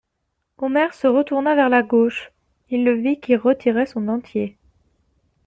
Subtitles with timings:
[0.57, 2.31] Omer se retourna vers la gauche:
[2.71, 4.57] il le vit qui retirait son dentier.